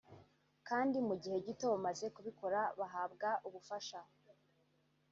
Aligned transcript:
kandi 0.67 0.97
mu 1.07 1.15
gihe 1.21 1.37
gito 1.47 1.65
bamaze 1.73 2.05
kubikora 2.15 2.59
bahabwa 2.79 3.29
ubufasha 3.47 3.99